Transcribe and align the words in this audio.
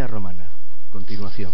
Romana. 0.00 0.46
Continuación. 0.90 1.52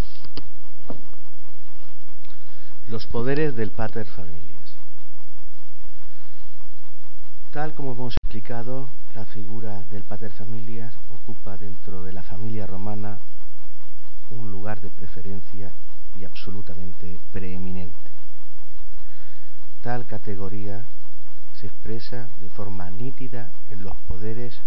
Los 2.86 3.04
poderes 3.08 3.56
del 3.56 3.72
pater 3.72 4.06
familias. 4.06 4.74
Tal 7.50 7.74
como 7.74 7.92
hemos 7.92 8.14
explicado, 8.14 8.88
la 9.16 9.24
figura 9.24 9.82
del 9.90 10.04
pater 10.04 10.30
familias 10.30 10.94
ocupa 11.10 11.56
dentro 11.56 12.04
de 12.04 12.12
la 12.12 12.22
familia 12.22 12.64
romana 12.68 13.18
un 14.30 14.52
lugar 14.52 14.80
de 14.80 14.90
preferencia 14.90 15.72
y 16.16 16.24
absolutamente 16.24 17.18
preeminente. 17.32 18.10
Tal 19.82 20.06
categoría 20.06 20.84
se 21.54 21.66
expresa 21.66 22.28
de 22.40 22.50
forma 22.50 22.88
nítida 22.88 23.50
en 23.70 23.82
los 23.82 23.96
poderes 24.06 24.60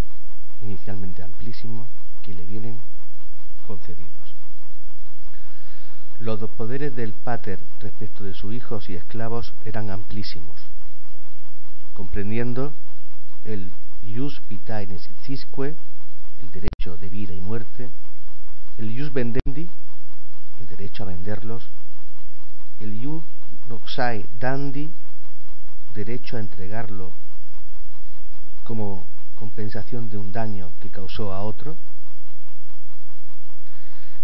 inicialmente 0.62 1.24
amplísimos 1.24 1.88
que 2.22 2.34
le 2.34 2.44
vienen 2.44 2.82
concedidos. 3.72 4.12
Los 6.20 6.42
dos 6.42 6.52
poderes 6.52 6.94
del 6.94 7.14
pater 7.14 7.58
respecto 7.80 8.26
de 8.26 8.34
sus 8.34 8.54
hijos 8.54 8.90
y 8.90 8.96
esclavos 8.96 9.54
eran 9.64 9.90
amplísimos, 9.90 10.60
comprendiendo 11.94 12.74
el 13.46 13.72
ius 14.04 14.42
vitae 14.50 14.88
necessisque, 14.88 15.74
el 16.42 16.52
derecho 16.52 16.98
de 16.98 17.08
vida 17.08 17.34
y 17.34 17.40
muerte, 17.40 17.90
el 18.78 18.92
ius 18.92 19.14
vendendi, 19.14 19.70
el 20.60 20.68
derecho 20.68 21.04
a 21.04 21.08
venderlos, 21.08 21.64
el 22.82 22.94
ius 22.94 23.24
noxae 23.70 24.26
dandi, 24.38 24.92
derecho 25.94 26.36
a 26.36 26.42
entregarlo 26.42 27.14
como 28.66 29.06
compensación 29.36 30.10
de 30.10 30.18
un 30.18 30.34
daño 30.34 30.72
que 30.82 30.90
causó 30.90 31.32
a 31.32 31.42
otro. 31.42 31.78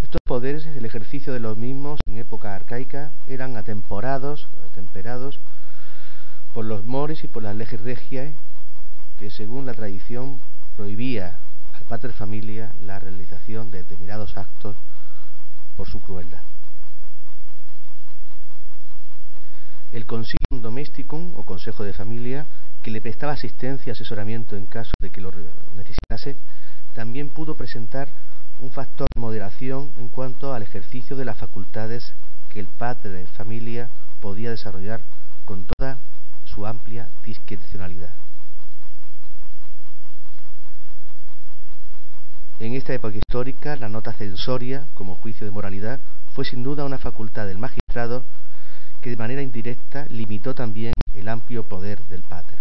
Estos 0.08 0.22
poderes, 0.24 0.66
el 0.66 0.86
ejercicio 0.86 1.34
de 1.34 1.42
los 1.42 1.58
mismos 1.58 2.00
en 2.08 2.18
época 2.18 2.56
arcaica, 2.56 3.12
eran 3.28 3.58
atemporados, 3.58 4.48
atemperados 4.72 5.38
por 6.54 6.64
los 6.64 6.86
mores 6.86 7.26
y 7.26 7.28
por 7.28 7.44
las 7.44 7.58
leyes 7.58 7.82
regiae, 7.82 8.34
que 9.20 9.30
según 9.32 9.66
la 9.66 9.74
tradición 9.74 10.40
prohibía 10.78 11.36
al 11.74 11.84
pater 11.84 12.14
familia 12.14 12.72
la 12.86 13.00
realización 13.00 13.70
de 13.70 13.80
determinados 13.80 14.38
actos 14.38 14.78
por 15.76 15.90
su 15.90 16.00
crueldad. 16.00 16.42
El 19.92 20.06
Concilium 20.06 20.62
Domesticum 20.62 21.34
o 21.36 21.44
Consejo 21.44 21.84
de 21.84 21.92
Familia, 21.92 22.46
que 22.82 22.92
le 22.92 23.02
prestaba 23.02 23.34
asistencia 23.34 23.90
y 23.90 23.92
asesoramiento 23.92 24.56
en 24.56 24.68
caso 24.68 24.94
de 25.02 25.10
que 25.10 25.20
lo 25.20 25.34
necesitase, 25.76 26.38
también 26.94 27.28
pudo 27.28 27.56
presentar 27.56 28.08
un 28.60 28.72
factor 28.72 29.08
de 29.14 29.22
moderación 29.22 29.92
en 29.98 30.10
cuanto 30.10 30.54
al 30.54 30.64
ejercicio 30.64 31.16
de 31.16 31.26
las 31.26 31.38
facultades 31.38 32.14
que 32.50 32.60
el 32.60 32.68
padre 32.68 33.10
de 33.10 33.28
familia 33.28 33.90
podía 34.20 34.50
desarrollar 34.50 35.02
con 35.46 35.66
toda 35.66 35.98
su 36.46 36.66
amplia 36.66 37.08
discrecionalidad. 37.24 38.14
En 42.60 42.74
esta 42.74 42.94
época 42.94 43.18
histórica, 43.18 43.76
la 43.76 43.88
nota 43.88 44.14
censoria, 44.14 44.86
como 44.96 45.16
juicio 45.16 45.46
de 45.46 45.52
moralidad, 45.52 46.00
fue 46.34 46.44
sin 46.44 46.64
duda 46.64 46.86
una 46.86 46.98
facultad 46.98 47.46
del 47.46 47.60
magistrado 47.60 48.26
que 49.02 49.12
de 49.12 49.16
manera 49.16 49.44
indirecta 49.44 50.08
limitó 50.10 50.56
también 50.56 50.94
el 51.14 51.30
amplio 51.30 51.64
poder 51.64 52.02
del 52.06 52.24
pater. 52.24 52.58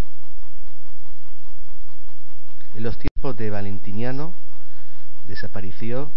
En 2.75 2.83
los 2.83 2.99
tiempos 2.99 3.39
de 3.39 3.49
Valentiniano 3.49 4.35
desapareció 5.27 6.11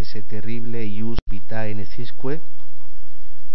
ese 0.00 0.22
terrible 0.22 0.84
ius 0.84 1.18
vitae 1.28 1.74
necisque, 1.74 2.40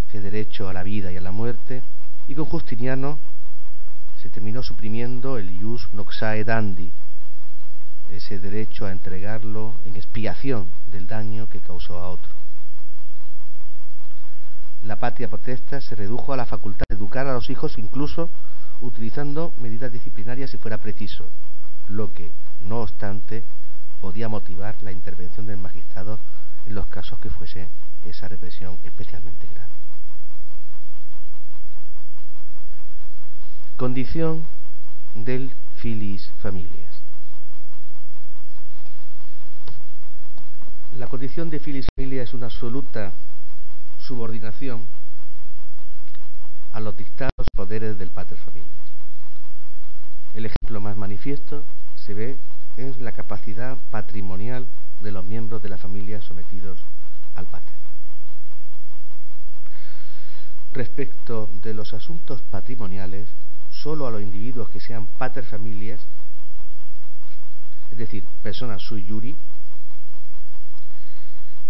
ese 0.10 0.22
derecho 0.22 0.70
a 0.70 0.74
la 0.74 0.84
vida 0.84 1.12
y 1.12 1.18
a 1.18 1.22
la 1.22 1.32
muerte, 1.32 1.84
y 2.28 2.36
con 2.36 2.46
Justiniano 2.46 3.20
se 4.22 4.30
terminó 4.30 4.64
suprimiendo 4.64 5.38
el 5.38 5.52
ius 5.52 5.90
noxae 5.94 6.44
dandi, 6.44 6.92
ese 8.10 8.40
derecho 8.40 8.86
a 8.86 8.92
entregarlo 8.92 9.76
en 9.86 9.96
expiación 9.96 10.70
del 10.92 11.08
daño 11.08 11.50
que 11.50 11.60
causó 11.60 12.00
a 12.00 12.10
otro. 12.10 12.32
La 14.84 14.98
patria 14.98 15.30
protesta 15.30 15.82
se 15.82 15.96
redujo 15.96 16.34
a 16.34 16.38
la 16.38 16.46
facultad 16.46 16.86
de 16.90 16.96
educar 16.96 17.26
a 17.28 17.34
los 17.34 17.50
hijos 17.50 17.78
incluso 17.78 18.30
utilizando 18.82 19.54
medidas 19.58 19.92
disciplinarias 19.92 20.52
si 20.52 20.58
fuera 20.58 20.78
preciso, 20.78 21.26
lo 21.88 22.14
que, 22.14 22.32
no 22.62 22.82
obstante, 22.82 23.44
podía 24.04 24.28
motivar 24.28 24.76
la 24.82 24.92
intervención 24.92 25.46
del 25.46 25.56
magistrado 25.56 26.20
en 26.66 26.76
los 26.76 26.88
casos 26.88 27.18
que 27.20 27.30
fuese 27.30 27.70
esa 28.04 28.28
represión 28.28 28.78
especialmente 28.84 29.48
grave. 29.48 29.70
Condición 33.78 34.44
del 35.16 35.54
filis 35.78 36.30
familias. 36.42 36.94
La 40.98 41.08
condición 41.08 41.50
de 41.50 41.62
filis 41.62 41.88
familia 41.96 42.24
es 42.24 42.34
una 42.34 42.48
absoluta 42.48 43.14
subordinación 44.06 44.86
a 46.74 46.82
los 46.82 46.98
dictados 46.98 47.48
poderes 47.56 47.98
del 47.98 48.10
pater 48.10 48.38
familias. 48.38 48.70
El 50.34 50.48
ejemplo 50.48 50.82
más 50.82 50.98
manifiesto 50.98 51.64
se 51.96 52.14
ve 52.14 52.38
en 52.78 53.04
la 53.04 53.12
capacidad 53.12 53.78
patrimonial 53.92 54.68
de 55.00 55.12
los 55.12 55.26
miembros 55.26 55.62
de 55.62 55.70
la 55.70 55.78
familia 55.78 56.22
sometidos 56.22 56.80
al 57.36 57.46
pater. 57.46 57.74
Respecto 60.72 61.50
de 61.62 61.74
los 61.74 61.94
asuntos 61.94 62.42
patrimoniales, 62.42 63.28
solo 63.72 64.08
a 64.08 64.12
los 64.12 64.22
individuos 64.22 64.70
que 64.70 64.80
sean 64.80 65.08
pater 65.18 65.46
familias, 65.46 66.00
es 67.92 67.98
decir, 67.98 68.26
personas 68.42 68.82
sui 68.82 69.06
juri, 69.08 69.36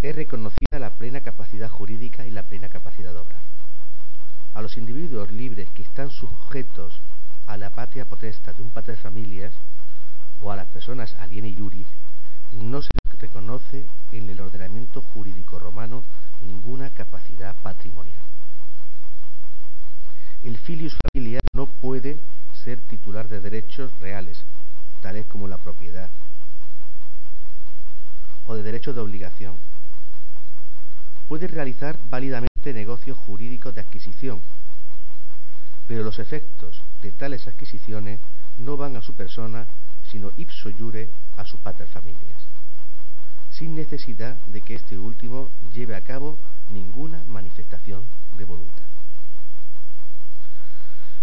es 0.00 0.16
reconocida 0.16 0.78
la 0.78 0.90
plena 0.90 1.20
capacidad 1.20 1.68
jurídica 1.68 2.26
y 2.26 2.30
la 2.30 2.42
plena 2.42 2.68
capacidad 2.68 3.12
de 3.12 3.18
obrar. 3.18 3.40
A 4.54 4.62
los 4.62 4.76
individuos 4.76 5.30
libres 5.32 5.68
que 5.74 5.82
están 5.82 6.10
sujetos 6.10 6.94
a 7.46 7.56
la 7.56 7.70
patria 7.70 8.04
potesta 8.04 8.52
de 8.52 8.62
un 8.62 8.70
pater 8.70 8.96
familias 8.96 9.52
o 10.40 10.52
a 10.52 10.56
las 10.56 10.66
personas 10.68 11.14
alieni 11.20 11.54
juris, 11.54 11.86
no 12.52 12.82
se 12.82 12.90
reconoce 13.20 13.86
en 14.12 14.28
el 14.28 14.40
ordenamiento 14.40 15.02
jurídico 15.02 15.58
romano 15.58 16.04
ninguna 16.40 16.90
capacidad 16.90 17.56
patrimonial. 17.62 18.22
El 20.42 20.58
filius 20.58 20.96
familia 21.12 21.40
no 21.54 21.66
puede 21.66 22.18
ser 22.64 22.78
titular 22.80 23.28
de 23.28 23.40
derechos 23.40 23.90
reales, 24.00 24.42
tales 25.00 25.26
como 25.26 25.48
la 25.48 25.58
propiedad, 25.58 26.10
o 28.46 28.54
de 28.54 28.62
derechos 28.62 28.94
de 28.94 29.00
obligación, 29.00 29.56
puede 31.28 31.46
realizar 31.46 31.98
válidamente 32.10 32.72
negocios 32.72 33.16
jurídicos 33.18 33.74
de 33.74 33.80
adquisición, 33.80 34.40
pero 35.88 36.02
los 36.02 36.18
efectos 36.18 36.80
de 37.02 37.12
tales 37.12 37.46
adquisiciones 37.46 38.20
no 38.58 38.76
van 38.76 38.96
a 38.96 39.02
su 39.02 39.14
persona, 39.14 39.66
sino 40.14 40.30
ipso 40.36 40.70
jure 40.70 41.08
a 41.36 41.44
su 41.44 41.58
pater 41.58 41.88
familias, 41.88 42.38
sin 43.50 43.74
necesidad 43.74 44.36
de 44.46 44.60
que 44.60 44.76
este 44.76 44.96
último 44.96 45.50
lleve 45.72 45.96
a 45.96 46.02
cabo 46.02 46.38
ninguna 46.70 47.20
manifestación 47.26 48.04
de 48.38 48.44
voluntad. 48.44 48.84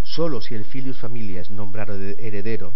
Solo 0.04 0.42
si 0.42 0.56
el 0.56 0.66
filius 0.66 0.98
familia 0.98 1.40
es 1.40 1.50
nombrado 1.50 1.96
heredero, 1.96 2.74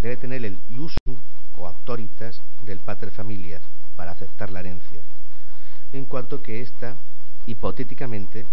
debe 0.00 0.16
tener 0.16 0.42
el 0.42 0.58
iusum 0.70 1.20
o 1.58 1.66
autoritas 1.66 2.40
del 2.64 2.78
pater 2.78 3.10
familias 3.10 3.60
para 3.94 4.12
aceptar 4.12 4.48
la 4.50 4.60
herencia 4.60 5.02
en 5.92 6.06
cuanto 6.06 6.40
que 6.42 6.62
ésta, 6.62 6.96
hipotéticamente, 7.44 8.46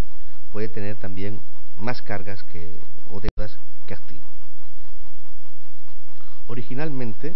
puede 0.52 0.68
tener 0.68 0.98
también 0.98 1.40
más 1.80 2.02
cargas 2.02 2.44
que, 2.44 2.78
o 3.10 3.22
deudas. 3.22 3.58
Originalmente, 6.48 7.34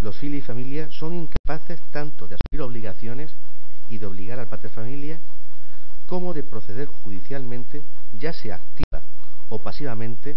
los 0.00 0.16
fili 0.16 0.38
y 0.38 0.42
familia 0.42 0.88
son 0.90 1.14
incapaces 1.14 1.80
tanto 1.90 2.28
de 2.28 2.36
asumir 2.36 2.62
obligaciones 2.62 3.32
y 3.88 3.98
de 3.98 4.06
obligar 4.06 4.38
al 4.38 4.48
pater 4.48 4.70
familia, 4.70 5.18
como 6.06 6.34
de 6.34 6.42
proceder 6.42 6.88
judicialmente, 6.88 7.82
ya 8.18 8.32
sea 8.32 8.56
activa 8.56 9.02
o 9.48 9.58
pasivamente, 9.58 10.36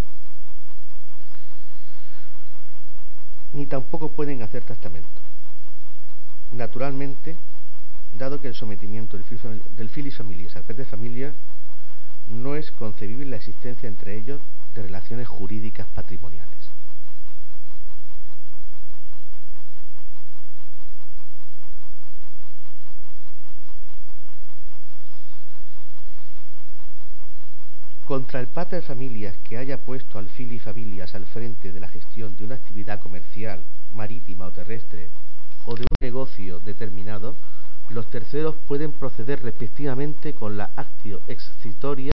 ni 3.54 3.66
tampoco 3.66 4.10
pueden 4.10 4.42
hacer 4.42 4.64
testamento. 4.64 5.08
Naturalmente, 6.52 7.36
dado 8.18 8.40
que 8.40 8.48
el 8.48 8.56
sometimiento 8.56 9.18
del 9.18 9.90
filis 9.90 10.18
familias 10.18 10.56
al 10.56 10.66
de 10.66 10.86
familia 10.86 11.34
no 12.28 12.56
es 12.56 12.72
concebible 12.72 13.26
la 13.26 13.38
existencia 13.38 13.88
entre 13.88 14.18
ellos 14.18 14.42
de 14.74 14.84
relaciones 14.84 15.28
jurídicas 15.28 15.88
patrimoniales. 15.94 16.65
Para 28.36 28.44
el 28.44 28.52
pater 28.52 28.84
familias 28.84 29.34
que 29.48 29.58
haya 29.58 29.78
puesto 29.78 30.20
al 30.20 30.28
fili 30.28 30.60
familias 30.60 31.16
al 31.16 31.26
frente 31.26 31.72
de 31.72 31.80
la 31.80 31.88
gestión 31.88 32.36
de 32.36 32.44
una 32.44 32.56
actividad 32.56 33.00
comercial, 33.00 33.64
marítima 33.94 34.48
o 34.48 34.52
terrestre, 34.52 35.08
o 35.64 35.76
de 35.76 35.84
un 35.84 35.96
negocio 36.02 36.60
determinado, 36.60 37.38
los 37.88 38.10
terceros 38.10 38.58
pueden 38.68 38.92
proceder 38.92 39.42
respectivamente 39.42 40.34
con 40.34 40.58
la 40.58 40.70
actio 40.76 41.22
excitoria, 41.30 42.12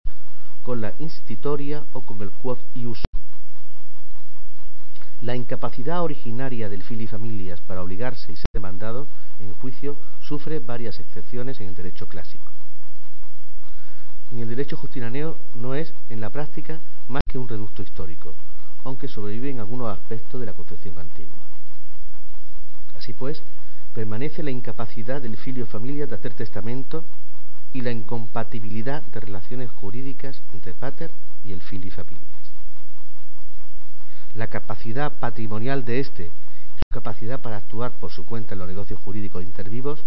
con 0.63 0.83
la 0.83 0.93
institutoria 0.99 1.85
o 1.95 2.03
con 2.03 2.21
el 2.21 2.29
quod 2.33 2.59
ius. 2.75 3.03
La 5.23 5.37
incapacidad 5.37 6.03
originaria 6.03 6.69
del 6.69 6.83
fili 6.83 7.07
familias 7.07 7.63
para 7.63 7.83
obligarse 7.83 8.31
y 8.31 8.37
ser 8.37 8.45
demandado 8.53 9.07
en 9.39 9.55
juicio 9.55 9.97
sufre 10.21 10.59
varias 10.59 11.01
excepciones 11.01 11.59
en 11.63 11.69
el 11.69 11.75
derecho 11.75 12.07
clásico. 12.09 12.60
En 14.33 14.39
el 14.39 14.49
derecho 14.49 14.77
justinaneo 14.77 15.37
no 15.55 15.75
es, 15.75 15.93
en 16.09 16.21
la 16.21 16.31
práctica, 16.31 16.81
más 17.09 17.23
que 17.29 17.39
un 17.39 17.49
reducto 17.49 17.83
histórico, 17.83 18.35
aunque 18.85 19.09
sobrevive 19.09 19.51
en 19.51 19.59
algunos 19.59 19.89
aspectos 19.89 20.41
de 20.41 20.47
la 20.47 20.53
concepción 20.53 20.99
antigua. 20.99 21.39
Así 22.97 23.13
pues, 23.13 23.43
permanece 23.93 24.43
la 24.43 24.53
incapacidad 24.53 25.21
del 25.21 25.37
filio 25.37 25.67
familia 25.67 26.07
de 26.07 26.15
hacer 26.15 26.33
testamento 26.35 27.05
y 27.73 27.81
la 27.81 27.91
incompatibilidad 27.91 29.03
de 29.03 29.21
relaciones 29.21 29.71
jurídicas 29.71 30.41
entre 30.53 30.75
pater 30.75 31.11
y 31.45 31.53
el 31.53 31.61
fili 31.61 31.91
familias. 31.91 32.25
La 34.35 34.47
capacidad 34.47 35.13
patrimonial 35.13 35.85
de 35.85 36.01
éste 36.01 36.27
y 36.27 36.79
su 36.79 36.93
capacidad 36.93 37.41
para 37.41 37.57
actuar 37.57 37.91
por 37.93 38.13
su 38.13 38.25
cuenta 38.25 38.55
en 38.55 38.61
los 38.61 38.69
negocios 38.69 39.01
jurídicos 39.01 39.43
intervivos 39.43 40.05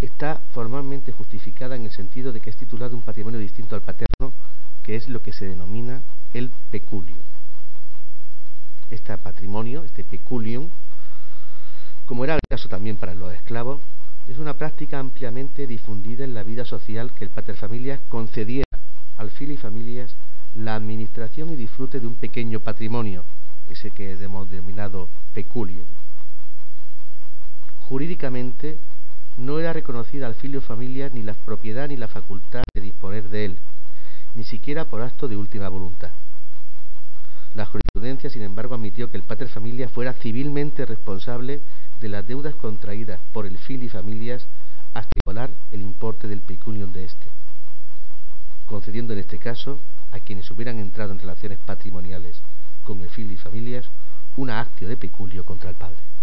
está 0.00 0.40
formalmente 0.52 1.12
justificada 1.12 1.76
en 1.76 1.84
el 1.84 1.90
sentido 1.90 2.32
de 2.32 2.40
que 2.40 2.50
es 2.50 2.56
titulado 2.56 2.96
un 2.96 3.02
patrimonio 3.02 3.38
distinto 3.38 3.74
al 3.74 3.82
paterno, 3.82 4.32
que 4.82 4.96
es 4.96 5.08
lo 5.08 5.22
que 5.22 5.32
se 5.32 5.46
denomina 5.46 6.02
el 6.34 6.50
peculio. 6.70 7.16
Este 8.90 9.16
patrimonio, 9.16 9.84
este 9.84 10.04
peculium, 10.04 10.68
como 12.06 12.24
era 12.24 12.34
el 12.34 12.40
caso 12.48 12.68
también 12.68 12.96
para 12.96 13.14
los 13.14 13.32
esclavos, 13.32 13.80
es 14.28 14.38
una 14.38 14.54
práctica 14.54 14.98
ampliamente 14.98 15.66
difundida 15.66 16.24
en 16.24 16.34
la 16.34 16.42
vida 16.42 16.64
social 16.64 17.12
que 17.12 17.24
el 17.24 17.30
paterfamilias 17.30 18.00
concediera 18.08 18.64
al 19.16 19.30
fili 19.30 19.56
familias 19.56 20.14
la 20.54 20.76
administración 20.76 21.50
y 21.50 21.56
disfrute 21.56 22.00
de 22.00 22.06
un 22.06 22.14
pequeño 22.14 22.60
patrimonio, 22.60 23.24
ese 23.70 23.90
que 23.90 24.12
hemos 24.12 24.50
denominado 24.50 25.08
peculium. 25.34 25.84
Jurídicamente 27.88 28.78
no 29.36 29.58
era 29.58 29.72
reconocida 29.72 30.26
al 30.26 30.34
filio 30.34 30.60
familia 30.60 31.08
ni 31.12 31.22
la 31.22 31.34
propiedad 31.34 31.88
ni 31.88 31.96
la 31.96 32.08
facultad 32.08 32.64
de 32.74 32.80
disponer 32.80 33.28
de 33.28 33.46
él, 33.46 33.58
ni 34.34 34.44
siquiera 34.44 34.84
por 34.84 35.02
acto 35.02 35.28
de 35.28 35.36
última 35.36 35.68
voluntad. 35.68 36.10
La 37.54 37.66
jurisprudencia, 37.66 38.30
sin 38.30 38.42
embargo, 38.42 38.74
admitió 38.74 39.10
que 39.10 39.16
el 39.16 39.22
pater 39.22 39.48
familia 39.48 39.88
fuera 39.88 40.12
civilmente 40.12 40.84
responsable 40.86 41.60
de 42.00 42.08
las 42.08 42.26
deudas 42.26 42.54
contraídas 42.56 43.20
por 43.32 43.46
el 43.46 43.58
fili 43.58 43.88
familias 43.88 44.46
hasta 44.92 45.12
igualar 45.24 45.50
el 45.70 45.82
importe 45.82 46.26
del 46.26 46.40
pecunium 46.40 46.92
de 46.92 47.04
éste, 47.04 47.26
concediendo 48.66 49.12
en 49.12 49.20
este 49.20 49.38
caso 49.38 49.80
a 50.12 50.20
quienes 50.20 50.50
hubieran 50.50 50.78
entrado 50.78 51.12
en 51.12 51.18
relaciones 51.18 51.58
patrimoniales 51.58 52.36
con 52.84 53.00
el 53.00 53.10
fili 53.10 53.36
familias 53.36 53.86
una 54.36 54.60
actio 54.60 54.88
de 54.88 54.96
peculio 54.96 55.44
contra 55.44 55.70
el 55.70 55.76
padre. 55.76 56.13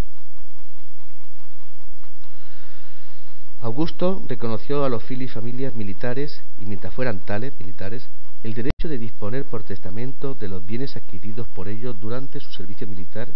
Augusto 3.62 4.20
reconoció 4.26 4.84
a 4.84 4.88
los 4.88 5.04
fili 5.04 5.28
familias 5.28 5.76
militares, 5.76 6.40
y 6.60 6.66
mientras 6.66 6.92
fueran 6.92 7.20
tales, 7.20 7.52
militares, 7.60 8.04
el 8.42 8.54
derecho 8.54 8.88
de 8.88 8.98
disponer 8.98 9.44
por 9.44 9.62
testamento 9.62 10.34
de 10.34 10.48
los 10.48 10.66
bienes 10.66 10.96
adquiridos 10.96 11.46
por 11.46 11.68
ellos 11.68 11.98
durante 12.00 12.40
su 12.40 12.50
servicio 12.50 12.88
militar 12.88 13.28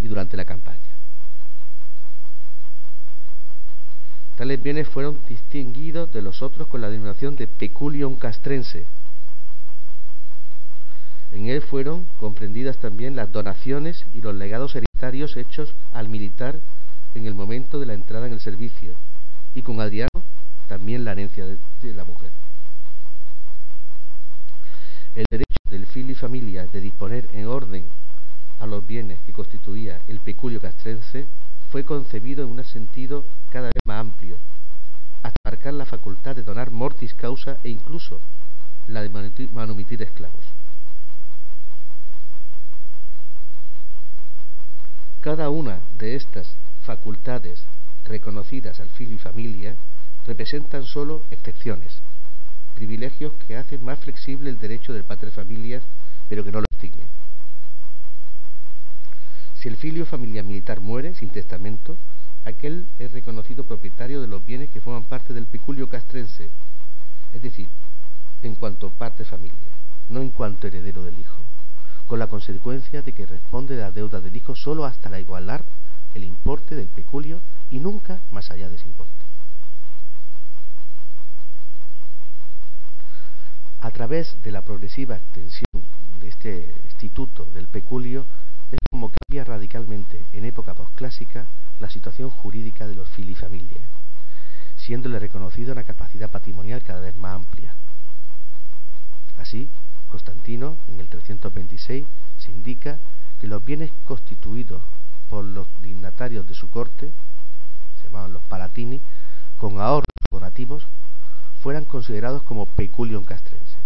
y 0.00 0.08
durante 0.08 0.36
la 0.36 0.44
campaña. 0.44 0.80
Tales 4.34 4.60
bienes 4.60 4.88
fueron 4.88 5.20
distinguidos 5.28 6.12
de 6.12 6.22
los 6.22 6.42
otros 6.42 6.66
con 6.66 6.80
la 6.80 6.90
denominación 6.90 7.36
de 7.36 7.46
peculium 7.46 8.16
castrense. 8.16 8.86
En 11.30 11.46
él 11.46 11.62
fueron 11.62 12.08
comprendidas 12.18 12.78
también 12.78 13.14
las 13.14 13.30
donaciones 13.30 14.04
y 14.14 14.20
los 14.20 14.34
legados 14.34 14.74
hereditarios 14.74 15.36
hechos 15.36 15.74
al 15.92 16.08
militar 16.08 16.56
en 17.14 17.26
el 17.26 17.34
momento 17.34 17.78
de 17.78 17.86
la 17.86 17.94
entrada 17.94 18.26
en 18.26 18.32
el 18.32 18.40
servicio 18.40 18.94
y 19.54 19.62
con 19.62 19.80
Adriano 19.80 20.10
también 20.68 21.04
la 21.04 21.12
herencia 21.12 21.44
de, 21.46 21.94
la 21.94 22.04
mujer. 22.04 22.30
El 25.16 25.24
derecho 25.28 25.58
del 25.68 25.86
fili 25.86 26.14
familia 26.14 26.66
de 26.66 26.80
disponer 26.80 27.28
en 27.32 27.46
orden 27.46 27.84
a 28.60 28.66
los 28.66 28.86
bienes 28.86 29.18
que 29.26 29.32
constituía 29.32 30.00
el 30.06 30.20
peculio 30.20 30.60
castrense 30.60 31.26
fue 31.72 31.82
concebido 31.82 32.44
en 32.44 32.50
un 32.50 32.64
sentido 32.64 33.24
cada 33.50 33.66
vez 33.66 33.82
más 33.84 34.00
amplio, 34.00 34.36
hasta 35.22 35.36
marcar 35.44 35.74
la 35.74 35.86
facultad 35.86 36.36
de 36.36 36.44
donar 36.44 36.70
mortis 36.70 37.14
causa 37.14 37.58
e 37.64 37.70
incluso 37.70 38.20
la 38.86 39.02
de 39.02 39.08
manumitir 39.52 40.02
esclavos. 40.02 40.44
Cada 45.20 45.50
una 45.50 45.80
de 45.98 46.16
estas 46.16 46.46
facultades 46.82 47.62
reconocidas 48.04 48.80
al 48.80 48.90
filo 48.90 49.14
y 49.14 49.18
familia 49.18 49.76
representan 50.26 50.84
solo 50.84 51.22
excepciones, 51.30 51.92
privilegios 52.74 53.32
que 53.46 53.56
hacen 53.56 53.84
más 53.84 53.98
flexible 53.98 54.50
el 54.50 54.58
derecho 54.58 54.92
del 54.92 55.04
padre 55.04 55.30
familias, 55.30 55.82
pero 56.28 56.44
que 56.44 56.52
no 56.52 56.60
lo 56.60 56.66
extinguen. 56.70 57.08
Si 59.60 59.68
el 59.68 59.76
filio 59.76 60.06
familia 60.06 60.42
militar 60.42 60.80
muere 60.80 61.14
sin 61.14 61.30
testamento, 61.30 61.96
aquel 62.44 62.86
es 62.98 63.12
reconocido 63.12 63.64
propietario 63.64 64.20
de 64.20 64.28
los 64.28 64.44
bienes 64.44 64.70
que 64.70 64.80
forman 64.80 65.04
parte 65.04 65.34
del 65.34 65.44
peculio 65.44 65.88
castrense, 65.88 66.48
es 67.32 67.42
decir, 67.42 67.68
en 68.42 68.54
cuanto 68.54 68.88
parte 68.90 69.24
familia, 69.24 69.58
no 70.08 70.22
en 70.22 70.30
cuanto 70.30 70.66
heredero 70.66 71.04
del 71.04 71.18
hijo, 71.18 71.40
con 72.06 72.18
la 72.18 72.28
consecuencia 72.28 73.02
de 73.02 73.12
que 73.12 73.26
responde 73.26 73.76
de 73.76 73.82
la 73.82 73.92
deuda 73.92 74.20
del 74.20 74.36
hijo 74.36 74.56
solo 74.56 74.84
hasta 74.84 75.10
la 75.10 75.20
igualar 75.20 75.62
el 76.14 76.24
importe 76.24 76.74
del 76.74 76.88
peculio 76.88 77.40
y 77.70 77.78
nunca 77.78 78.20
más 78.30 78.50
allá 78.50 78.68
de 78.68 78.76
ese 78.76 78.88
importe. 78.88 79.12
A 83.80 83.90
través 83.90 84.36
de 84.42 84.52
la 84.52 84.62
progresiva 84.62 85.16
extensión 85.16 85.84
de 86.20 86.28
este 86.28 86.74
instituto 86.84 87.44
del 87.46 87.66
peculio 87.66 88.26
es 88.70 88.78
como 88.90 89.10
cambia 89.10 89.44
radicalmente 89.44 90.22
en 90.32 90.44
época 90.44 90.74
posclásica 90.74 91.46
la 91.80 91.88
situación 91.88 92.30
jurídica 92.30 92.86
de 92.86 92.94
los 92.94 93.08
filifamilias, 93.08 93.82
siéndole 94.76 95.18
reconocida 95.18 95.72
una 95.72 95.84
capacidad 95.84 96.30
patrimonial 96.30 96.82
cada 96.82 97.00
vez 97.00 97.16
más 97.16 97.34
amplia. 97.34 97.74
Así, 99.38 99.70
Constantino, 100.08 100.76
en 100.88 101.00
el 101.00 101.08
326, 101.08 102.04
se 102.38 102.50
indica 102.50 102.98
que 103.40 103.46
los 103.46 103.64
bienes 103.64 103.90
constituidos 104.04 104.82
por 105.30 105.44
los 105.44 105.66
dignatarios 105.80 106.46
de 106.46 106.54
su 106.54 106.68
corte, 106.68 107.12
se 108.02 108.08
con 109.58 109.78
ahorros 109.78 110.06
donativos, 110.30 110.86
fueran 111.62 111.84
considerados 111.84 112.42
como 112.42 112.66
peculium 112.66 113.24
castrense. 113.24 113.76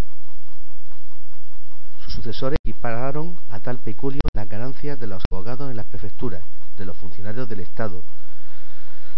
Sus 2.05 2.15
sucesores 2.15 2.59
equipararon 2.65 3.37
a 3.51 3.59
tal 3.59 3.79
peculio 3.79 4.21
las 4.35 4.49
ganancias 4.49 5.01
de 5.01 5.09
los 5.09 5.23
abogados 5.33 5.71
en 5.71 5.77
las 5.77 5.87
prefecturas, 5.87 6.43
de 6.79 6.85
los 6.85 6.97
funcionarios 6.97 7.49
del 7.49 7.61
Estado, 7.61 8.03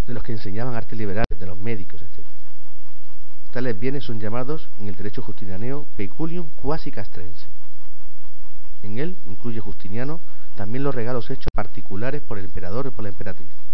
de 0.06 0.14
los 0.14 0.22
que 0.22 0.32
enseñaban 0.32 0.74
artes 0.74 0.98
liberales, 0.98 1.38
de 1.38 1.46
los 1.46 1.58
médicos, 1.58 2.00
etc. 2.00 2.24
Tales 3.52 3.78
bienes 3.78 4.04
son 4.04 4.20
llamados 4.20 4.68
en 4.78 4.88
el 4.88 4.94
derecho 4.94 5.20
justinianeo 5.20 5.86
peculium 5.96 6.48
quasi 6.62 6.90
castrense. 6.90 7.44
En 8.82 8.98
él 8.98 9.16
incluye 9.26 9.60
Justiniano 9.60 10.20
también 10.56 10.84
los 10.84 10.94
regalos 10.94 11.28
hechos 11.28 11.48
particulares 11.54 12.22
por 12.22 12.38
el 12.38 12.46
emperador 12.46 12.86
y 12.86 12.90
por 12.90 13.02
la 13.02 13.10
emperatriz. 13.10 13.65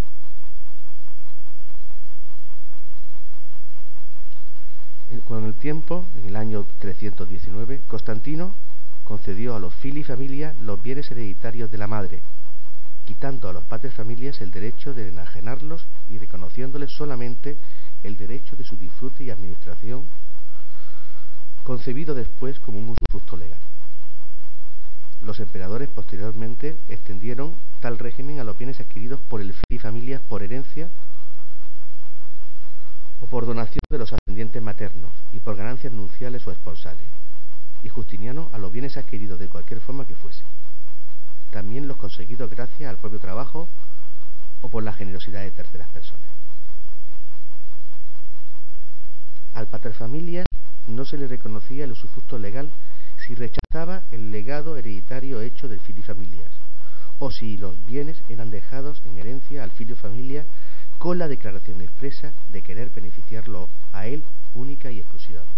Con 5.26 5.45
el 5.45 5.55
tiempo, 5.55 6.05
en 6.19 6.26
el 6.26 6.37
año 6.37 6.67
319, 6.79 7.83
Constantino 7.87 8.55
concedió 9.05 9.55
a 9.55 9.61
los 9.61 9.73
fili 9.75 10.02
familia 10.02 10.55
los 10.61 10.83
bienes 10.83 11.11
hereditarios 11.11 11.71
de 11.71 11.79
la 11.79 11.87
madre, 11.87 12.23
quitando 13.07 13.49
a 13.49 13.52
los 13.52 13.64
padres 13.64 13.95
familias 13.95 14.41
el 14.41 14.50
derecho 14.50 14.95
de 14.95 15.09
enajenarlos 15.09 15.87
y 16.11 16.19
reconociéndoles 16.19 16.91
solamente 16.91 17.57
el 18.02 18.17
derecho 18.17 18.57
de 18.57 18.64
su 18.64 18.76
disfrute 18.76 19.25
y 19.25 19.31
administración, 19.31 20.07
concebido 21.62 22.14
después 22.14 22.59
como 22.59 22.79
un 22.79 22.91
usufructo 22.91 23.37
legal. 23.37 23.61
Los 25.23 25.38
emperadores 25.38 25.88
posteriormente 25.88 26.76
extendieron 26.88 27.55
tal 27.81 27.99
régimen 27.99 28.41
a 28.41 28.45
los 28.45 28.59
bienes 28.59 28.81
adquiridos 28.81 29.21
por 29.29 29.41
el 29.41 29.52
fili 29.52 29.79
familias 29.79 30.21
por 30.29 30.43
herencia 30.43 30.88
o 33.21 33.26
por 33.26 33.47
donación 33.47 33.81
de 33.88 33.99
los 33.99 34.12
ascendientes 34.33 34.62
maternos 34.62 35.12
y 35.31 35.41
por 35.41 35.57
ganancias 35.57 35.93
nunciales 35.93 36.47
o 36.47 36.53
esponsales, 36.53 37.07
y 37.83 37.91
Justiniano 37.91 38.49
a 38.55 38.59
los 38.59 38.73
bienes 38.73 38.97
adquiridos 38.97 39.39
de 39.39 39.49
cualquier 39.49 39.81
forma 39.81 40.07
que 40.07 40.15
fuese, 40.15 40.43
también 41.51 41.87
los 41.87 41.99
conseguidos 41.99 42.51
gracias 42.51 42.89
al 42.89 42.97
propio 42.97 43.19
trabajo 43.19 43.69
o 44.62 44.71
por 44.71 44.85
la 44.85 44.95
generosidad 44.95 45.43
de 45.43 45.51
terceras 45.51 45.87
personas. 45.91 46.25
Al 49.53 49.67
paterfamilias 49.67 50.47
no 50.87 51.05
se 51.05 51.19
le 51.19 51.27
reconocía 51.27 51.85
el 51.85 51.93
usufructo 51.93 52.39
legal 52.39 52.71
si 53.27 53.35
rechazaba 53.35 54.03
el 54.12 54.31
legado 54.31 54.79
hereditario 54.79 55.43
hecho 55.43 55.69
del 55.69 55.81
filio 55.81 56.05
familias, 56.05 56.49
o 57.19 57.31
si 57.31 57.59
los 57.59 57.75
bienes 57.85 58.17
eran 58.31 58.51
dejados 58.51 59.03
en 59.05 59.19
herencia 59.19 59.62
al 59.62 59.73
filio 59.73 59.95
familia 59.95 60.47
con 61.03 61.19
la 61.19 61.27
declaración 61.27 61.81
expresa 61.81 62.33
de 62.53 62.63
querer 62.63 62.89
beneficiarlo 62.91 63.69
a 63.93 64.07
él 64.07 64.23
única 64.55 64.93
y 64.93 65.01
exclusivamente. 65.01 65.53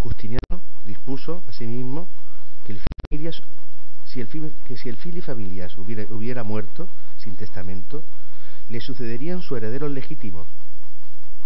Justiniano 0.00 0.60
dispuso 0.84 1.44
asimismo 1.48 2.08
que, 2.66 2.76
si 4.04 4.20
el, 4.20 4.28
que 4.66 4.76
si 4.76 4.88
el 4.88 4.96
filio 4.96 5.22
familias 5.22 5.76
hubiera, 5.76 6.12
hubiera 6.12 6.42
muerto 6.42 6.88
sin 7.18 7.36
testamento, 7.36 8.02
le 8.68 8.80
sucederían 8.80 9.40
sus 9.40 9.56
herederos 9.58 9.92
legítimos, 9.92 10.48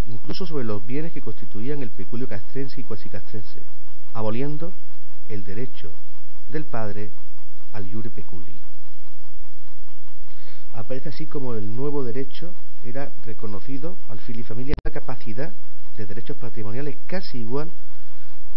incluso 0.07 0.47
sobre 0.47 0.65
los 0.65 0.87
bienes 0.87 1.13
que 1.13 1.21
constituían 1.21 1.83
el 1.83 1.91
peculio 1.91 2.27
castrense 2.27 2.81
y 2.81 2.85
cuasi 2.85 3.11
castrense, 3.11 3.61
aboliendo 4.15 4.73
el 5.29 5.45
derecho 5.45 5.93
del 6.49 6.65
padre 6.65 7.11
al 7.75 7.87
iure 7.87 8.09
peculi. 8.09 8.59
Aparece 10.75 11.09
así 11.09 11.27
como 11.27 11.55
el 11.55 11.75
nuevo 11.75 12.05
derecho 12.05 12.55
era 12.83 13.11
reconocido 13.25 13.97
al 14.09 14.21
fili 14.21 14.43
familia 14.43 14.75
una 14.85 14.93
capacidad 14.93 15.53
de 15.97 16.07
derechos 16.07 16.37
patrimoniales 16.37 16.97
casi 17.07 17.39
igual 17.39 17.71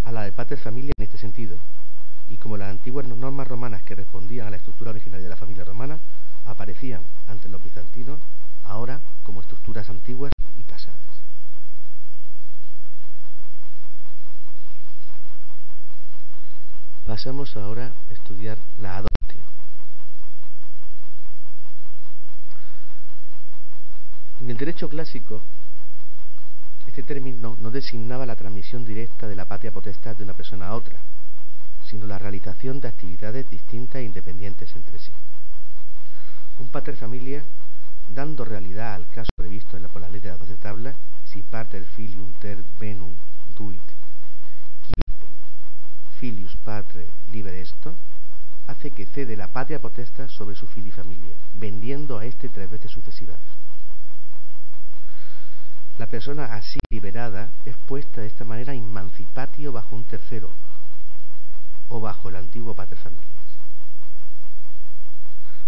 a 0.04 0.12
la 0.12 0.24
de 0.24 0.32
pater 0.32 0.60
familia 0.60 0.94
en 0.98 1.04
este 1.04 1.18
sentido, 1.18 1.58
y 2.30 2.38
como 2.38 2.58
las 2.58 2.70
antiguas 2.70 3.08
normas 3.08 3.48
romanas 3.48 3.84
que 3.84 3.96
respondían 3.96 4.48
a 4.48 4.52
la 4.52 4.58
estructura 4.58 4.92
originaria 4.92 5.24
de 5.24 5.30
la 5.30 5.36
familia 5.36 5.64
romana 5.64 6.00
aparecían 6.46 7.02
ante 7.28 7.50
los 7.50 7.64
bizantinos 7.64 8.20
ahora 8.64 9.02
como 9.24 9.42
estructuras 9.42 9.90
antiguas 9.90 10.32
y 10.58 10.64
pasadas. 10.64 11.00
Pasamos 17.06 17.56
ahora 17.58 17.92
a 18.10 18.14
estudiar 18.14 18.58
la 18.80 18.98
adopción. 18.98 19.46
En 24.41 24.41
el 24.52 24.58
derecho 24.58 24.90
clásico, 24.90 25.42
este 26.86 27.04
término 27.04 27.56
no 27.62 27.72
designaba 27.72 28.26
la 28.26 28.36
transmisión 28.36 28.84
directa 28.84 29.30
de 29.30 29.36
la 29.36 29.46
patria 29.46 29.72
potestad 29.72 30.18
de 30.18 30.26
una 30.26 30.34
persona 30.34 30.68
a 30.68 30.76
otra, 30.76 30.98
sino 31.86 32.06
la 32.06 32.18
realización 32.18 32.82
de 32.82 32.90
actividades 32.90 33.50
distintas 33.50 34.02
e 34.02 34.04
independientes 34.04 34.76
entre 34.76 35.00
sí. 35.00 35.14
Un 36.60 36.68
pater 36.68 36.98
familia, 36.98 37.42
dando 38.10 38.44
realidad 38.44 38.94
al 38.94 39.08
caso 39.08 39.30
previsto 39.38 39.78
en 39.78 39.84
la, 39.84 39.88
por 39.88 40.02
la 40.02 40.10
ley 40.10 40.20
de 40.20 40.30
las 40.30 40.40
doce 40.40 40.58
tablas, 40.58 40.96
si 41.32 41.44
pater 41.44 41.86
filium 41.86 42.34
ter 42.34 42.58
venum 42.78 43.16
duit 43.56 43.82
filius 46.20 46.56
patre 46.58 47.08
libre 47.32 47.62
esto, 47.62 47.96
hace 48.68 48.92
que 48.92 49.06
cede 49.06 49.38
la 49.38 49.48
patria 49.48 49.80
potesta 49.80 50.28
sobre 50.28 50.56
su 50.56 50.68
fili 50.68 50.92
familia, 50.92 51.36
vendiendo 51.54 52.20
a 52.20 52.26
éste 52.26 52.50
tres 52.50 52.70
veces 52.70 52.92
sucesivas. 52.92 53.40
La 55.98 56.08
persona 56.08 56.46
así 56.56 56.80
liberada 56.90 57.50
es 57.66 57.76
puesta 57.88 58.22
de 58.22 58.28
esta 58.28 58.44
manera 58.44 58.74
emancipatio 58.74 59.72
bajo 59.72 59.96
un 59.96 60.04
tercero 60.06 60.52
o 61.90 62.00
bajo 62.00 62.30
el 62.30 62.38
antiguo 62.38 62.74
pater 62.74 62.98
familias. 62.98 63.28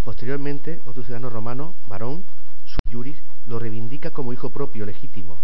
Posteriormente, 0.04 0.82
otro 0.86 1.04
ciudadano 1.04 1.30
romano, 1.30 1.76
varón, 1.88 2.24
su 2.66 2.78
juris, 2.92 3.18
lo 3.48 3.60
reivindica 3.60 4.12
como 4.12 4.34
hijo 4.34 4.50
propio 4.50 4.86
legítimo 4.86 5.38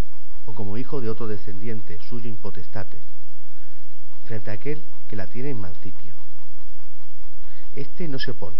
o 0.46 0.54
como 0.54 0.78
hijo 0.78 1.02
de 1.02 1.10
otro 1.10 1.28
descendiente 1.28 2.00
suyo 2.08 2.30
impotestate, 2.30 2.98
frente 4.26 4.52
a 4.52 4.54
aquel 4.54 4.82
que 5.08 5.16
la 5.16 5.28
tiene 5.28 5.52
en 5.52 5.62
mancipio. 5.62 6.14
Este 7.76 8.08
no 8.08 8.20
se 8.20 8.32
opone, 8.32 8.58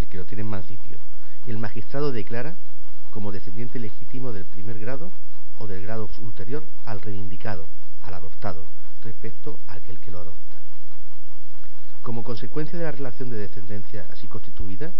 el 0.00 0.08
que 0.08 0.18
lo 0.18 0.24
tiene 0.24 0.42
en 0.42 0.50
mancipio, 0.50 0.98
y 1.46 1.50
el 1.50 1.58
magistrado 1.58 2.12
declara 2.12 2.54
como 3.10 3.32
descendiente 3.32 3.78
legítimo 3.78 4.32
del 4.32 4.44
primer 4.44 4.78
grado 4.78 5.10
o 5.58 5.66
del 5.66 5.82
grado 5.82 6.08
ulterior 6.18 6.64
al 6.84 7.00
reivindicado, 7.00 7.66
al 8.02 8.14
adoptado, 8.14 8.64
respecto 9.02 9.58
a 9.68 9.74
aquel 9.74 9.98
que 9.98 10.10
lo 10.10 10.20
adopta. 10.20 10.56
Como 12.02 12.24
consecuencia 12.24 12.78
de 12.78 12.84
la 12.84 12.92
relación 12.92 13.30
de 13.30 13.36
descendencia 13.36 14.06
así 14.12 14.26
constituida, 14.26 14.90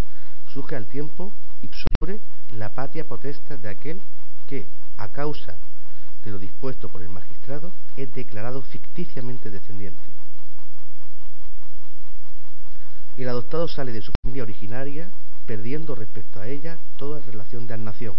surge 0.53 0.77
al 0.77 0.87
tiempo 0.87 1.33
y 1.63 1.69
sobre 1.69 2.21
la 2.53 2.69
patria 2.71 3.05
potesta 3.05 3.57
de 3.57 3.69
aquel 3.69 4.01
que, 4.47 4.67
a 4.97 5.09
causa 5.09 5.55
de 6.25 6.31
lo 6.31 6.39
dispuesto 6.39 6.89
por 6.89 7.03
el 7.03 7.09
magistrado, 7.09 7.73
es 7.97 8.13
declarado 8.15 8.63
ficticiamente 8.63 9.51
descendiente 9.51 10.09
el 13.23 13.29
adoptado 13.29 13.67
sale 13.67 13.93
de 13.93 14.03
su 14.03 14.13
familia 14.23 14.45
originaria 14.45 15.11
perdiendo 15.47 15.95
respecto 15.95 16.41
a 16.41 16.47
ella 16.47 16.79
toda 16.97 17.21
relación 17.21 17.67
de 17.67 17.77
nación. 17.77 18.15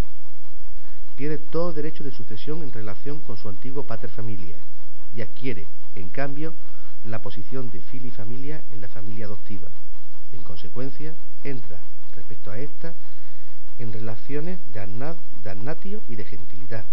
Pierde 1.19 1.37
todo 1.37 1.73
derecho 1.73 2.05
de 2.05 2.13
sucesión 2.13 2.63
en 2.63 2.71
relación 2.71 3.19
con 3.19 3.35
su 3.35 3.49
antiguo 3.49 3.83
pater 3.83 4.09
familia 4.09 4.55
y 5.13 5.19
adquiere, 5.19 5.67
en 5.95 6.07
cambio, 6.07 6.53
la 7.03 7.21
posición 7.21 7.69
de 7.71 7.81
fili 7.81 8.09
familia 8.09 8.61
en 8.71 8.79
la 8.79 8.87
familia 8.87 9.25
adoptiva. 9.25 9.67
En 10.31 10.43
consecuencia, 10.43 11.13
entra 11.43 11.77
respecto 12.15 12.51
a 12.51 12.57
esta 12.57 12.93
en 13.79 13.91
relaciones 13.91 14.59
de, 14.71 14.79
annatio 15.49 16.01
y 16.07 16.15
de 16.15 16.23
gentilidad. 16.23 16.85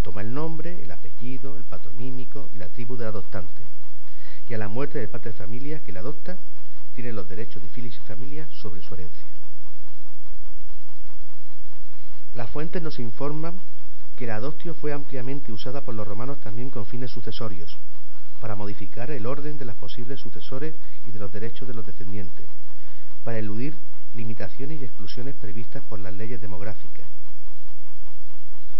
Toma 0.00 0.22
el 0.22 0.32
nombre, 0.32 0.82
el 0.82 0.90
apellido, 0.90 1.58
el 1.58 1.64
patronímico 1.64 2.48
y 2.54 2.56
la 2.56 2.68
tribu 2.68 2.96
del 2.96 3.08
adoptante. 3.08 3.64
Y 4.48 4.54
a 4.54 4.58
la 4.58 4.68
muerte 4.68 4.98
del 4.98 5.10
pater 5.10 5.34
familia 5.34 5.80
que 5.80 5.92
la 5.92 6.00
adopta, 6.00 6.38
tiene 6.94 7.12
los 7.12 7.28
derechos 7.28 7.62
de 7.62 7.68
filis 7.68 7.96
y 7.96 8.06
familia 8.06 8.48
sobre 8.50 8.80
su 8.80 8.94
herencia. 8.94 9.26
Las 12.38 12.50
fuentes 12.50 12.80
nos 12.80 13.00
informan 13.00 13.60
que 14.16 14.28
la 14.28 14.36
adoptio 14.36 14.72
fue 14.72 14.92
ampliamente 14.92 15.50
usada 15.50 15.80
por 15.80 15.96
los 15.96 16.06
romanos 16.06 16.38
también 16.38 16.70
con 16.70 16.86
fines 16.86 17.10
sucesorios, 17.10 17.76
para 18.40 18.54
modificar 18.54 19.10
el 19.10 19.26
orden 19.26 19.58
de 19.58 19.64
los 19.64 19.74
posibles 19.74 20.20
sucesores 20.20 20.72
y 21.04 21.10
de 21.10 21.18
los 21.18 21.32
derechos 21.32 21.66
de 21.66 21.74
los 21.74 21.84
descendientes, 21.84 22.46
para 23.24 23.40
eludir 23.40 23.74
limitaciones 24.14 24.80
y 24.80 24.84
exclusiones 24.84 25.34
previstas 25.34 25.82
por 25.88 25.98
las 25.98 26.14
leyes 26.14 26.40
demográficas. 26.40 27.08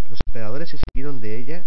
Los 0.09 0.19
emperadores 0.29 0.69
se 0.69 0.77
sirvieron 0.77 1.19
de 1.19 1.37
ella 1.37 1.61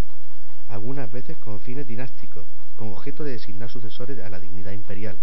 algunas 0.71 1.13
veces 1.13 1.37
con 1.37 1.61
fines 1.61 1.87
dinásticos, 1.87 2.47
con 2.79 2.91
objeto 2.91 3.23
de 3.23 3.33
designar 3.33 3.69
sucesores 3.69 4.19
a 4.19 4.31
la 4.31 4.41
dignidad 4.41 4.73
imperial 4.73 5.19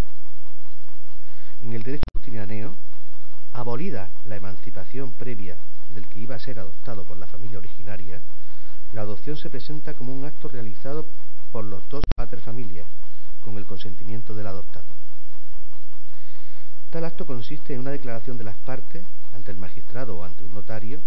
en 1.64 1.74
el 1.74 1.82
derecho 1.82 2.04
justinianeo, 2.14 2.76
abolida 3.54 4.12
la 4.26 4.36
emancipación 4.36 5.12
previa 5.14 5.58
del 5.94 6.08
que 6.08 6.20
iba 6.20 6.36
a 6.36 6.40
ser 6.40 6.60
adoptado 6.60 7.04
por 7.04 7.18
la 7.18 7.28
familia 7.28 7.58
originaria, 7.58 8.22
la 8.94 9.02
adopción 9.02 9.38
se 9.38 9.50
presenta 9.50 9.94
como 9.94 10.14
un 10.14 10.26
acto 10.26 10.48
realizado 10.48 11.06
por 11.52 11.64
los 11.64 11.88
dos 11.90 12.04
pater 12.16 12.42
familias, 12.42 12.88
con 13.44 13.58
el 13.58 13.66
consentimiento 13.66 14.34
del 14.34 14.48
adoptado. 14.48 14.86
Tal 16.92 17.06
acto 17.06 17.26
consiste 17.26 17.74
en 17.74 17.82
una 17.82 17.92
declaración 17.92 18.38
de 18.38 18.44
las 18.44 18.58
partes 18.58 19.04
ante 19.34 19.52
el 19.52 19.58
magistrado 19.58 20.18
o 20.18 20.24
ante 20.24 20.44
un 20.44 20.54
notario 20.54 21.00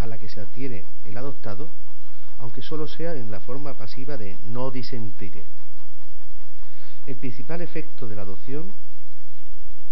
a 0.00 0.06
la 0.06 0.18
que 0.18 0.28
se 0.28 0.40
adhiere 0.40 0.84
el 1.04 1.16
adoptado, 1.16 1.68
aunque 2.38 2.60
solo 2.60 2.88
sea 2.88 3.14
en 3.14 3.30
la 3.30 3.40
forma 3.40 3.74
pasiva 3.74 4.16
de 4.16 4.36
no 4.44 4.70
disentire. 4.70 5.44
El 7.06 7.16
principal 7.16 7.60
efecto 7.60 8.08
de 8.08 8.16
la 8.16 8.22
adopción 8.22 8.72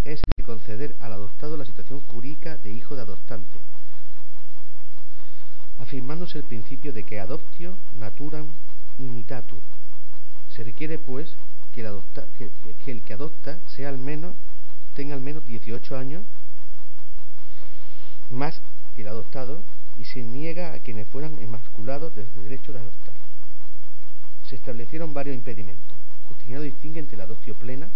es 0.04 0.18
el 0.18 0.32
de 0.36 0.44
conceder 0.44 0.96
al 1.00 1.12
adoptado 1.12 1.56
la 1.56 1.64
situación 1.64 2.00
jurídica 2.08 2.56
de 2.58 2.72
hijo 2.72 2.96
de 2.96 3.02
adoptante, 3.02 3.58
afirmándose 5.82 6.38
el 6.38 6.44
principio 6.44 6.92
de 6.92 7.02
que 7.02 7.18
adoptio 7.18 7.74
naturam 7.98 8.46
imitatur. 8.98 9.60
Se 10.54 10.62
requiere, 10.62 10.96
pues, 10.98 11.34
que 11.74 11.80
el, 12.86 13.02
que, 13.02 13.12
adopta 13.12 13.58
sea 13.74 13.88
al 13.88 13.98
menos, 13.98 14.34
tenga 14.94 15.14
al 15.14 15.20
menos 15.20 15.44
18 15.46 15.96
años 15.96 16.22
más 18.30 18.60
que 18.94 19.02
el 19.02 19.08
adoptado 19.08 19.62
y 19.98 20.04
se 20.04 20.22
niega 20.22 20.72
a 20.72 20.78
quienes 20.78 21.08
fueran 21.08 21.38
emasculados 21.40 22.14
desde 22.14 22.38
el 22.38 22.44
derecho 22.44 22.72
de 22.72 22.78
adoptar. 22.78 23.14
Se 24.48 24.56
establecieron 24.56 25.14
varios 25.14 25.34
impedimentos. 25.34 25.96
Justiniano 26.28 26.62
distingue 26.62 27.00
entre 27.00 27.16
la 27.16 27.24
adoptio 27.24 27.54
plena, 27.54 27.88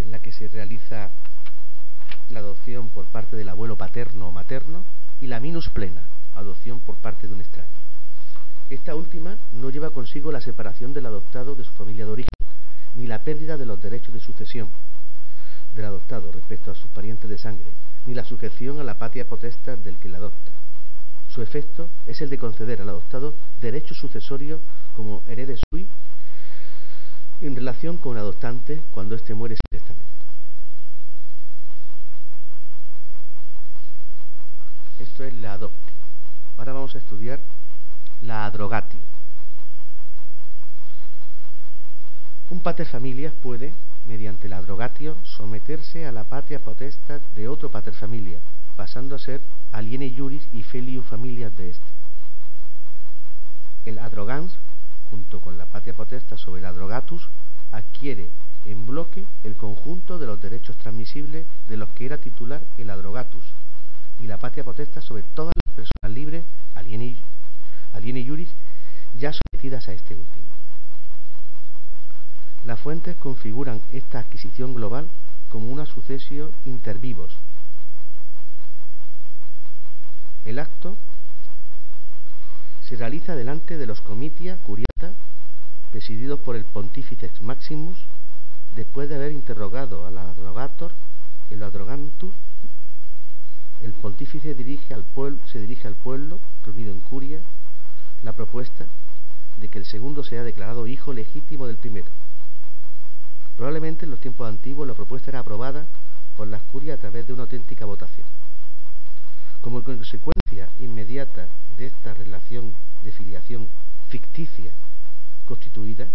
en 0.00 0.10
la 0.10 0.18
que 0.18 0.32
se 0.32 0.48
realiza 0.48 1.10
la 2.30 2.40
adopción 2.40 2.88
por 2.88 3.06
parte 3.06 3.36
del 3.36 3.48
abuelo 3.48 3.76
paterno 3.76 4.28
o 4.28 4.32
materno, 4.32 4.84
y 5.20 5.26
la 5.26 5.40
minus 5.40 5.68
plena, 5.68 6.02
adopción 6.34 6.80
por 6.80 6.96
parte 6.96 7.26
de 7.26 7.34
un 7.34 7.40
extraño. 7.40 7.70
Esta 8.68 8.94
última 8.94 9.36
no 9.52 9.70
lleva 9.70 9.90
consigo 9.90 10.32
la 10.32 10.40
separación 10.40 10.92
del 10.92 11.06
adoptado 11.06 11.54
de 11.54 11.64
su 11.64 11.72
familia 11.72 12.04
de 12.04 12.12
origen, 12.12 12.28
ni 12.94 13.06
la 13.06 13.20
pérdida 13.20 13.56
de 13.56 13.66
los 13.66 13.80
derechos 13.80 14.12
de 14.12 14.20
sucesión 14.20 14.68
del 15.74 15.84
adoptado 15.84 16.32
respecto 16.32 16.70
a 16.70 16.74
sus 16.74 16.90
parientes 16.90 17.28
de 17.28 17.38
sangre, 17.38 17.70
ni 18.06 18.14
la 18.14 18.24
sujeción 18.24 18.80
a 18.80 18.84
la 18.84 18.94
patria 18.94 19.26
potestad 19.26 19.78
del 19.78 19.96
que 19.96 20.08
la 20.08 20.18
adopta. 20.18 20.50
Su 21.28 21.42
efecto 21.42 21.88
es 22.06 22.20
el 22.22 22.30
de 22.30 22.38
conceder 22.38 22.80
al 22.80 22.88
adoptado 22.88 23.34
derechos 23.60 23.98
sucesorios 23.98 24.60
como 24.94 25.22
heredes 25.26 25.60
sui 25.70 25.86
en 27.40 27.54
relación 27.54 27.98
con 27.98 28.16
el 28.16 28.22
adoptante 28.22 28.80
cuando 28.90 29.14
éste 29.14 29.34
muere 29.34 29.56
sin. 29.56 30.05
Esto 34.98 35.24
es 35.24 35.34
la 35.34 35.52
adopti. 35.52 35.92
Ahora 36.56 36.72
vamos 36.72 36.94
a 36.94 36.98
estudiar 36.98 37.38
la 38.22 38.46
adrogatio. 38.46 39.00
Un 42.48 42.60
pater 42.60 42.86
familias 42.86 43.34
puede, 43.42 43.74
mediante 44.06 44.48
la 44.48 44.56
adrogatio, 44.56 45.18
someterse 45.22 46.06
a 46.06 46.12
la 46.12 46.24
patria 46.24 46.60
potestad 46.60 47.20
de 47.34 47.46
otro 47.46 47.70
pater 47.70 47.92
familia, 47.92 48.38
pasando 48.76 49.16
a 49.16 49.18
ser 49.18 49.42
aliene 49.70 50.14
juris 50.16 50.48
y 50.52 50.62
felio 50.62 51.02
familias 51.02 51.54
de 51.56 51.70
éste. 51.70 51.92
El 53.84 53.98
adrogans, 53.98 54.52
junto 55.10 55.40
con 55.40 55.58
la 55.58 55.66
patria 55.66 55.92
potestad 55.92 56.38
sobre 56.38 56.60
el 56.60 56.66
adrogatus, 56.66 57.28
adquiere 57.70 58.30
en 58.64 58.86
bloque 58.86 59.26
el 59.44 59.56
conjunto 59.56 60.18
de 60.18 60.26
los 60.26 60.40
derechos 60.40 60.76
transmisibles 60.76 61.46
de 61.68 61.76
los 61.76 61.90
que 61.90 62.06
era 62.06 62.16
titular 62.16 62.62
el 62.78 62.88
adrogatus 62.88 63.44
y 64.20 64.26
la 64.26 64.38
patria 64.38 64.64
potestad 64.64 65.02
sobre 65.02 65.22
todas 65.22 65.52
las 65.64 65.74
personas 65.74 66.16
libres, 66.16 66.44
aliene, 66.74 67.16
aliene 67.92 68.24
juris, 68.24 68.48
ya 69.18 69.32
sometidas 69.32 69.88
a 69.88 69.92
este 69.92 70.14
último. 70.14 70.46
Las 72.64 72.80
fuentes 72.80 73.16
configuran 73.16 73.80
esta 73.92 74.18
adquisición 74.18 74.74
global 74.74 75.08
como 75.48 75.70
una 75.70 75.86
sucesión 75.86 76.50
intervivos. 76.64 77.36
El 80.44 80.58
acto 80.58 80.96
se 82.88 82.96
realiza 82.96 83.34
delante 83.34 83.78
de 83.78 83.86
los 83.86 84.00
comitia 84.00 84.56
curiata 84.58 85.12
presididos 85.90 86.40
por 86.40 86.56
el 86.56 86.64
Pontífice 86.64 87.30
Maximus 87.40 87.98
después 88.74 89.08
de 89.08 89.16
haber 89.16 89.32
interrogado 89.32 90.06
al 90.06 90.18
adrogator, 90.18 90.92
el 91.50 91.62
adrogantus 91.62 92.34
el 93.80 93.92
pontífice 93.92 94.54
dirige 94.54 94.94
al 94.94 95.04
pueblo, 95.04 95.38
se 95.46 95.60
dirige 95.60 95.88
al 95.88 95.94
pueblo, 95.94 96.40
reunido 96.64 96.92
en 96.92 97.00
curia, 97.00 97.40
la 98.22 98.32
propuesta 98.32 98.86
de 99.56 99.68
que 99.68 99.78
el 99.78 99.86
segundo 99.86 100.24
sea 100.24 100.44
declarado 100.44 100.86
hijo 100.86 101.12
legítimo 101.12 101.66
del 101.66 101.76
primero. 101.76 102.08
Probablemente 103.56 104.04
en 104.04 104.10
los 104.10 104.20
tiempos 104.20 104.48
antiguos 104.48 104.86
la 104.86 104.94
propuesta 104.94 105.30
era 105.30 105.40
aprobada 105.40 105.86
por 106.36 106.48
las 106.48 106.62
curias 106.62 106.98
a 106.98 107.00
través 107.00 107.26
de 107.26 107.32
una 107.32 107.42
auténtica 107.42 107.86
votación. 107.86 108.26
Como 109.60 109.82
consecuencia 109.82 110.68
inmediata 110.78 111.48
de 111.76 111.86
esta 111.86 112.14
relación 112.14 112.74
de 113.02 113.12
filiación 113.12 113.68
ficticia 114.08 114.72
constituida, 115.46 116.06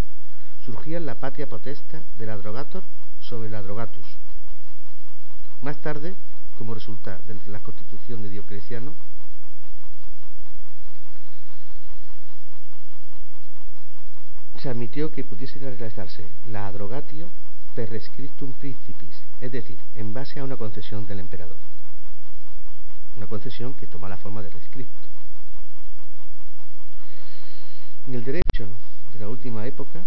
surgía 0.66 1.00
la 1.00 1.16
patria 1.16 1.48
potesta 1.48 2.02
del 2.18 2.30
adrogator 2.30 2.84
sobre 3.22 3.48
el 3.48 3.56
adrogatus. 3.56 4.06
Más 5.62 5.78
tarde, 5.78 6.14
como 6.62 6.76
resulta 6.76 7.20
de 7.26 7.34
la 7.48 7.60
constitución 7.60 8.22
de 8.22 8.30
Diocleciano, 8.30 8.94
se 14.62 14.70
admitió 14.70 15.12
que 15.12 15.24
pudiese 15.24 15.58
realizarse 15.58 16.24
la 16.46 16.68
adrogatio 16.68 17.30
per 17.74 17.90
rescriptum 17.90 18.54
principis, 18.54 19.24
es 19.42 19.52
decir, 19.52 19.80
en 19.96 20.14
base 20.14 20.40
a 20.40 20.44
una 20.44 20.56
concesión 20.56 21.08
del 21.08 21.22
emperador. 21.22 21.58
Una 23.16 23.26
concesión 23.26 23.74
que 23.74 23.88
toma 23.88 24.08
la 24.08 24.18
forma 24.18 24.44
de 24.44 24.52
rescripto. 24.52 25.08
En 28.06 28.14
el 28.14 28.24
derecho 28.24 28.68
de 29.14 29.20
la 29.20 29.30
última 29.30 29.66
época, 29.66 30.04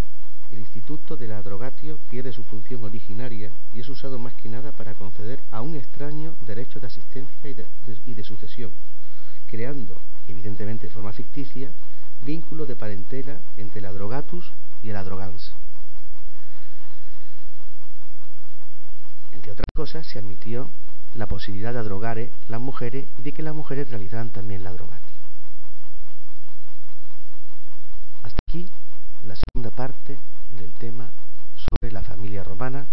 el 0.54 0.60
instituto 0.60 1.16
de 1.16 1.26
la 1.26 1.42
drogatio 1.42 1.98
pierde 2.10 2.32
su 2.32 2.44
función 2.44 2.84
originaria 2.84 3.50
y 3.72 3.80
es 3.80 3.88
usado 3.88 4.18
más 4.18 4.34
que 4.34 4.48
nada 4.48 4.70
para 4.70 4.94
conceder 4.94 5.40
a 5.50 5.60
un 5.60 5.74
extraño 5.74 6.36
derechos 6.46 6.80
de 6.80 6.86
asistencia 6.86 7.50
y 7.50 8.14
de, 8.14 8.24
sucesión, 8.24 8.70
creando, 9.50 9.98
evidentemente 10.28 10.86
de 10.86 10.92
forma 10.92 11.12
ficticia, 11.12 11.70
vínculo 12.24 12.66
de 12.66 12.76
parentela 12.76 13.38
entre 13.56 13.80
el 13.80 13.86
adrogatus 13.86 14.52
y 14.82 14.90
el 14.90 14.96
adrogans. 14.96 15.52
Entre 19.32 19.50
otras 19.50 19.66
cosas, 19.74 20.06
se 20.06 20.20
admitió 20.20 20.70
la 21.14 21.26
posibilidad 21.26 21.72
de 21.72 21.80
adrogare 21.80 22.30
las 22.46 22.60
mujeres 22.60 23.06
y 23.18 23.22
de 23.22 23.32
que 23.32 23.42
las 23.42 23.54
mujeres 23.54 23.90
realizaran 23.90 24.30
también 24.30 24.62
la 24.62 24.72
drogatio. 24.72 25.14
Hasta 28.22 28.38
aquí 28.48 28.68
la 29.26 29.34
segunda 29.34 29.70
parte 29.70 30.16
del 30.50 30.72
tema 30.74 31.11
sobre 31.57 31.92
la 31.92 32.02
familia 32.02 32.42
romana. 32.42 32.87